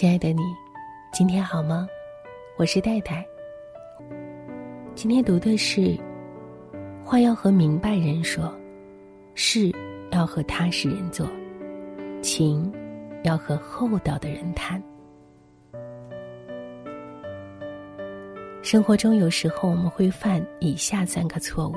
[0.00, 0.40] 亲爱的你，
[1.12, 1.86] 今天好吗？
[2.56, 3.22] 我是戴戴。
[4.94, 5.94] 今天读的是：
[7.04, 8.50] 话要和明白人说，
[9.34, 9.70] 事
[10.10, 11.28] 要和踏实人做，
[12.22, 12.72] 情
[13.24, 14.82] 要和厚道的人谈。
[18.62, 21.76] 生活中有时候我们会犯以下三个错误：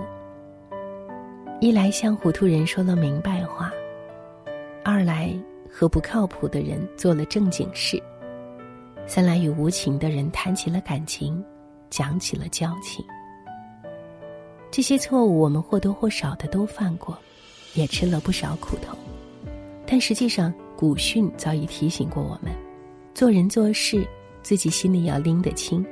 [1.60, 3.70] 一来向糊涂人说了明白话；
[4.82, 5.38] 二来
[5.70, 8.02] 和不靠谱的人做了正经事；
[9.06, 11.44] 三来与无情的人谈起了感情，
[11.90, 13.06] 讲起了交情。
[14.72, 17.18] 这些错误我们或多或少的都犯过，
[17.76, 18.98] 也吃了不少苦头。
[19.86, 22.52] 但实际上，古训早已提醒过我们：
[23.14, 24.08] 做人做事，
[24.42, 25.86] 自己心里要拎得清。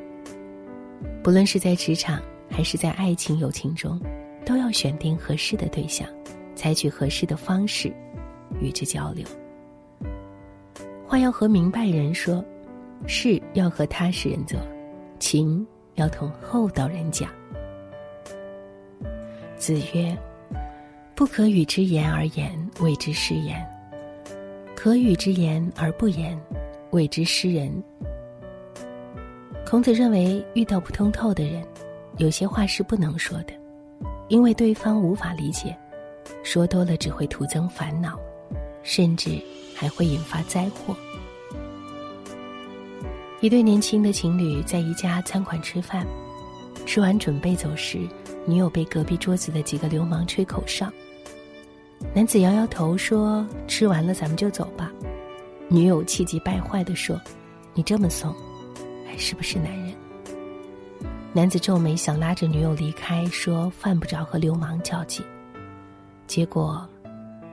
[1.22, 4.02] 不论是在职场还是在爱情友情中，
[4.44, 6.08] 都要选定合适的对象，
[6.56, 7.94] 采取合适的方式
[8.60, 9.24] 与之交流。
[11.06, 12.44] 话要和明白人说，
[13.08, 14.60] 事要和踏实人做，
[15.20, 17.30] 情要同厚道人讲。
[19.58, 20.18] 子曰
[21.14, 23.58] ：“不可与之言而言，谓之失言；
[24.76, 26.40] 可与之言而不言，
[26.92, 27.72] 谓之失人。”
[29.66, 31.64] 孔子认为，遇到不通透的人，
[32.18, 33.54] 有些话是不能说的，
[34.30, 35.78] 因为对方无法理解，
[36.44, 38.20] 说多了只会徒增烦恼，
[38.84, 39.40] 甚至
[39.76, 40.96] 还会引发灾祸。
[43.42, 46.06] 一对年轻的情侣在一家餐馆吃饭，
[46.86, 48.08] 吃完准备走时，
[48.46, 50.88] 女友被隔壁桌子的几个流氓吹口哨。
[52.14, 54.92] 男子摇摇头说：“吃完了，咱们就走吧。”
[55.68, 57.20] 女友气急败坏地说
[57.74, 58.32] ：“你这么怂！”
[59.10, 59.92] 还是不是男人？
[61.34, 65.26] 男子皱眉，想拉着女友离开，说犯不着和流氓较劲。
[66.28, 66.88] 结果，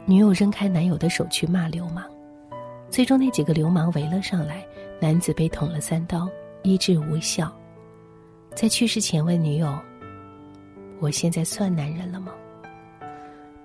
[0.04, 2.04] 女友扔开男友的手去骂流氓。
[2.90, 4.66] 最终，那几个流氓围了上来，
[5.00, 6.28] 男子被捅了三刀，
[6.62, 7.52] 医治无效。
[8.54, 9.78] 在去世前问女友
[11.00, 12.32] ：“我现在算男人了吗？”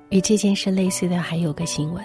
[0.09, 2.03] 与这件事类似的还有个新闻：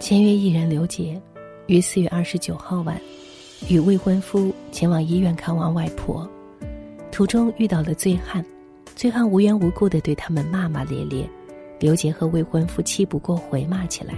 [0.00, 1.20] 签约艺人刘杰
[1.66, 3.00] 于四月二十九号晚。
[3.68, 6.30] 与未婚夫前往医院看望外婆，
[7.10, 8.42] 途中遇到了醉汉，
[8.94, 11.28] 醉汉无缘无故的对他们骂骂咧咧，
[11.80, 14.14] 刘杰和未婚夫气不过回骂起来，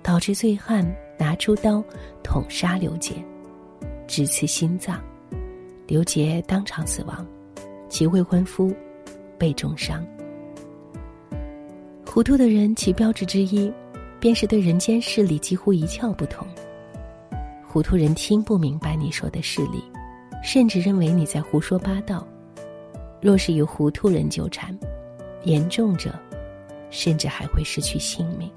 [0.00, 0.86] 导致醉汉
[1.18, 1.82] 拿出刀
[2.22, 3.12] 捅杀刘杰，
[4.06, 5.02] 直刺心脏，
[5.86, 7.26] 刘杰当场死亡，
[7.88, 8.72] 其未婚夫
[9.36, 10.06] 被重伤。
[12.06, 13.72] 糊涂的人其标志之一，
[14.18, 16.46] 便是对人间事理几乎一窍不通。
[17.66, 19.82] 糊涂人听不明白你说的事理，
[20.42, 22.26] 甚至认为你在胡说八道。
[23.20, 24.76] 若是与糊涂人纠缠，
[25.44, 26.14] 严重者，
[26.90, 28.50] 甚至还会失去性命。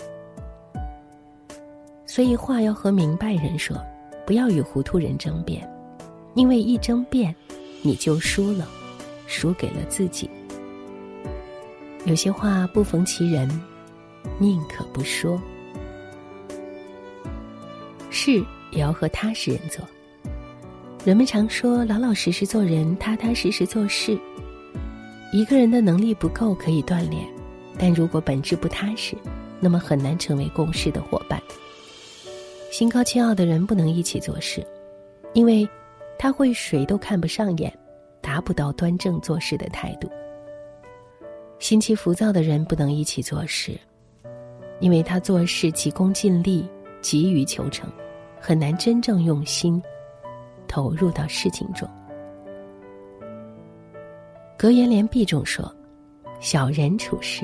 [2.13, 3.73] 所以话要和明白人说，
[4.27, 5.65] 不要与糊涂人争辩，
[6.33, 7.33] 因为一争辩，
[7.81, 8.67] 你就输了，
[9.27, 10.29] 输给了自己。
[12.03, 13.49] 有些话不逢其人，
[14.39, 15.41] 宁可不说。
[18.09, 18.43] 事。
[18.71, 19.85] 也要和踏实人做。
[21.05, 24.19] 人们常说老老实实做人，踏踏实实做事。
[25.31, 27.25] 一个人的能力不够可以锻炼，
[27.77, 29.15] 但如果本质不踏实，
[29.61, 31.41] 那么很难成为共事的伙伴。
[32.71, 34.65] 心高气傲的人不能一起做事，
[35.33, 35.67] 因为
[36.17, 37.71] 他会谁都看不上眼，
[38.21, 40.09] 达不到端正做事的态度。
[41.59, 43.77] 心气浮躁的人不能一起做事，
[44.79, 46.65] 因为他做事急功近利，
[47.01, 47.91] 急于求成。
[48.39, 49.79] 很难真正用心
[50.67, 51.87] 投入到事情中。
[54.57, 55.71] 格言联璧中说
[56.39, 57.43] ：“小人处事，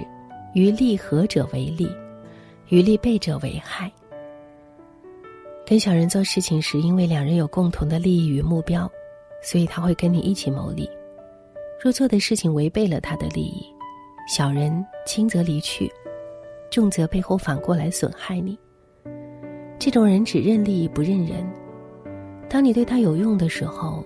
[0.55, 1.87] 于利合者为利，
[2.69, 3.91] 于利背者为害。”
[5.69, 8.89] 跟小人做事情时，因为两人有共同的利益与目标，
[9.43, 10.89] 所以他会跟你一起谋利。
[11.83, 13.65] 若做的事情违背了他的利益，
[14.33, 15.91] 小人轻则离去，
[16.71, 18.57] 重则背后反过来损害你。
[19.77, 21.45] 这种人只认利益不认人。
[22.49, 24.01] 当你对他有用的时候，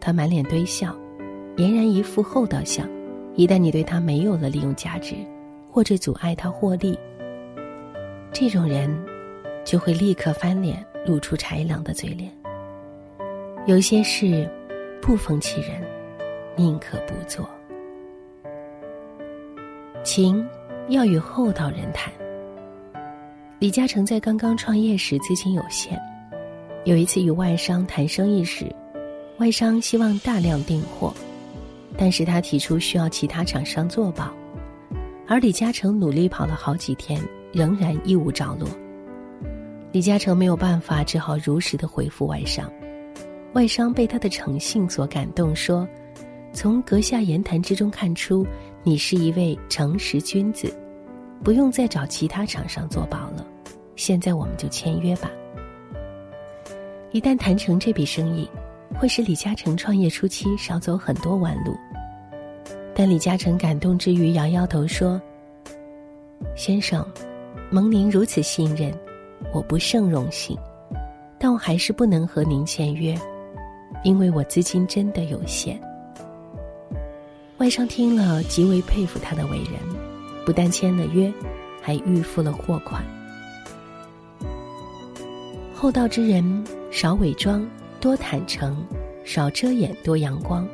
[0.00, 0.92] 他满脸堆笑，
[1.56, 2.84] 俨然一副厚道相；
[3.36, 5.14] 一旦你对他没有了利用价值，
[5.70, 6.98] 或者阻碍他获利，
[8.32, 8.92] 这种人
[9.64, 12.30] 就会立刻翻脸，露出豺狼的嘴脸。
[13.66, 14.48] 有些事
[15.00, 15.80] 不逢其人，
[16.56, 17.48] 宁可不做。
[20.02, 20.46] 情
[20.88, 22.12] 要与厚道人谈。
[23.58, 25.98] 李嘉诚在刚刚创业时资金有限，
[26.84, 28.66] 有一次与外商谈生意时，
[29.38, 31.12] 外商希望大量订货，
[31.96, 34.30] 但是他提出需要其他厂商做保，
[35.26, 37.20] 而李嘉诚努力跑了好几天，
[37.52, 38.68] 仍然一无着落。
[39.96, 42.70] 李嘉诚没有办法，只好如实的回复外商。
[43.54, 45.88] 外商被他的诚信所感动，说
[46.52, 48.46] ：“从阁下言谈之中看出，
[48.82, 50.70] 你是一位诚实君子，
[51.42, 53.46] 不用再找其他厂商做保了。
[53.94, 55.30] 现在我们就签约吧。”
[57.10, 58.46] 一旦谈成这笔生意，
[58.98, 61.74] 会使李嘉诚创业初期少走很多弯路。
[62.94, 65.18] 但李嘉诚感动之余，摇摇头说
[66.54, 67.02] ：“先生，
[67.70, 68.92] 蒙您如此信任。”
[69.52, 70.58] 我不胜荣幸，
[71.38, 73.18] 但我还是不能和您签约，
[74.02, 75.80] 因为我资金真的有限。
[77.58, 79.80] 外商听了极为佩服他的为人，
[80.44, 81.32] 不但签了约，
[81.80, 83.02] 还预付了货款。
[85.74, 87.66] 厚道之人少伪装，
[88.00, 88.84] 多坦诚，
[89.24, 90.66] 少遮掩，多阳光。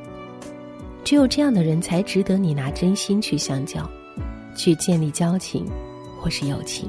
[1.05, 3.89] 只有这样的人才值得你拿真心去相交，
[4.55, 5.67] 去建立交情，
[6.21, 6.89] 或是友情。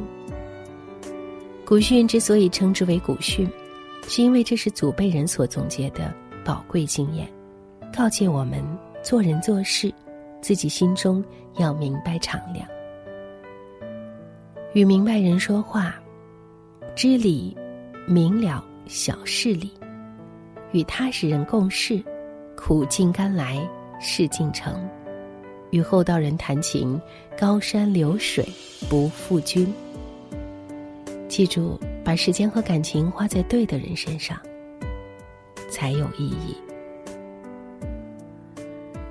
[1.73, 3.49] 古训之所以称之为古训，
[4.07, 6.13] 是因为这是祖辈人所总结的
[6.45, 7.27] 宝贵经验，
[7.91, 8.63] 告诫我们
[9.01, 9.91] 做人做事，
[10.39, 11.25] 自己心中
[11.55, 12.63] 要明白敞亮。
[14.73, 15.95] 与明白人说话，
[16.93, 17.57] 知理
[18.05, 19.67] 明了小事理；
[20.73, 21.99] 与踏实人共事，
[22.55, 23.67] 苦尽甘来
[23.99, 24.75] 事竟成；
[25.71, 27.01] 与厚道人谈情，
[27.35, 28.47] 高山流水
[28.87, 29.73] 不负君。
[31.33, 34.37] 记住，把时间和感情花在对的人身上，
[35.67, 36.55] 才有意义。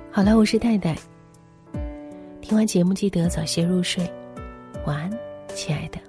[0.09, 0.95] 好了，我是戴戴。
[2.39, 4.09] 听完节目记得早些入睡，
[4.85, 5.11] 晚安，
[5.53, 5.99] 亲爱的。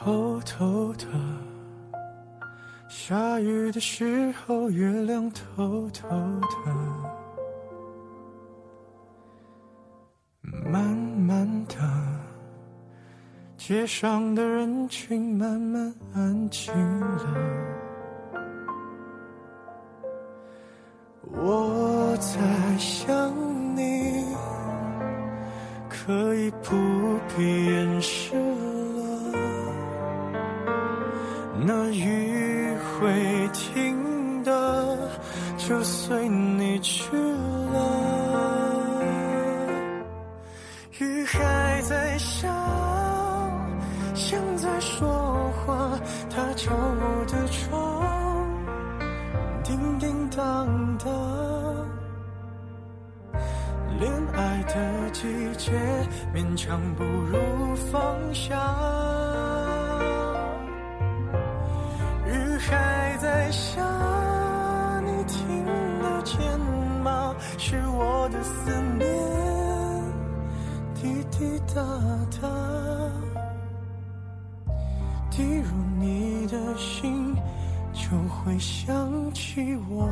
[0.00, 1.06] 偷偷的，
[2.88, 6.72] 下雨的时候，月亮偷偷的，
[10.70, 11.74] 慢慢的，
[13.56, 17.26] 街上的人群慢慢安静了。
[21.24, 23.34] 我在想
[23.74, 24.24] 你，
[25.88, 26.76] 可以不
[27.36, 28.47] 必掩饰。
[46.58, 48.48] 敲我的窗，
[49.62, 51.08] 叮叮当当。
[54.00, 55.22] 恋爱的季
[55.56, 55.70] 节，
[56.34, 57.38] 勉强不如
[57.92, 58.56] 放下。
[62.26, 63.80] 雨还在下，
[65.06, 65.64] 你听
[66.02, 66.58] 得见
[67.04, 67.36] 吗？
[67.56, 69.06] 是我的思念，
[70.96, 71.80] 滴滴答
[72.42, 72.48] 答，
[75.30, 75.70] 滴入
[76.76, 77.34] 心，
[77.92, 80.08] 就会想起我。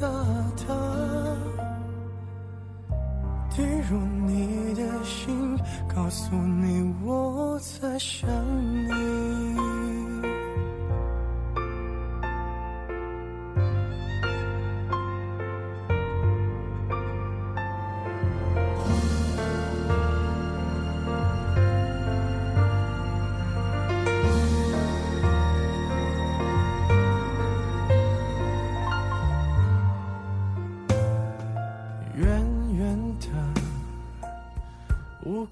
[0.00, 0.08] 大
[0.66, 0.74] 大。
[3.56, 5.56] 滴入你的心，
[5.94, 8.28] 告诉你我在想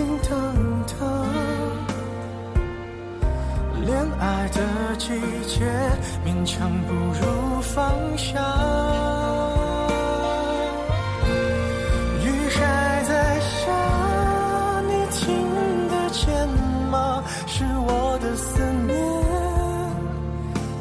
[0.00, 0.32] 叮叮当
[0.98, 0.98] 当。
[3.84, 4.56] 恋爱的
[4.96, 5.08] 季
[5.46, 5.60] 节，
[6.24, 7.76] 勉强不如放
[8.16, 8.40] 下。
[12.24, 13.60] 雨还在下，
[14.88, 15.18] 你听
[15.88, 16.48] 得见
[16.90, 17.22] 吗？
[17.46, 18.96] 是我的思念，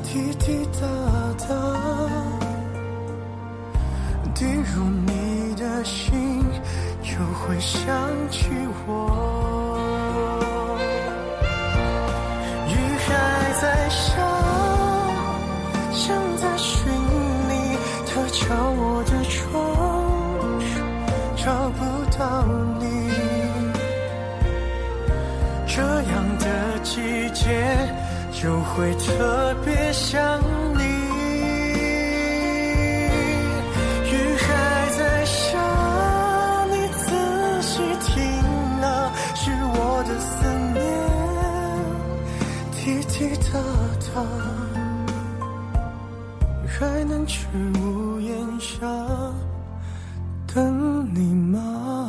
[0.03, 0.87] 滴滴答
[1.45, 1.49] 答，
[4.33, 6.41] 滴入你的心，
[7.03, 7.83] 又会想
[25.71, 26.99] 这样的季
[27.31, 27.45] 节
[28.31, 30.41] 就会特别想
[30.73, 30.81] 你。
[34.11, 34.47] 雨还
[34.97, 35.59] 在下
[36.71, 37.05] 你仔
[37.61, 38.17] 细听
[38.81, 40.29] 啊是我的思
[40.73, 40.79] 念
[42.71, 43.53] 滴滴答
[44.11, 44.11] 答
[46.67, 47.45] 还能去
[47.79, 48.75] 屋檐下
[50.51, 51.19] 等你
[51.53, 52.08] 吗？